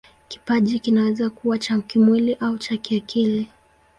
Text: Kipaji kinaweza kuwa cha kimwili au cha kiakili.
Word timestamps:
Kipaji 0.27 0.79
kinaweza 0.79 1.29
kuwa 1.29 1.57
cha 1.57 1.79
kimwili 1.81 2.33
au 2.39 2.57
cha 2.57 2.77
kiakili. 2.77 3.49